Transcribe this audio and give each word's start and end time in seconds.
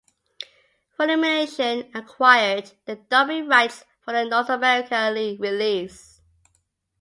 Funimation 0.97 1.93
acquired 1.95 2.71
the 2.85 2.95
dubbing 2.95 3.47
rights 3.47 3.85
for 4.03 4.13
the 4.13 4.25
North 4.25 4.49
America 4.49 5.11
release. 5.13 6.19